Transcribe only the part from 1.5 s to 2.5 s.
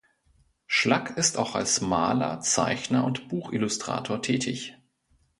als Maler,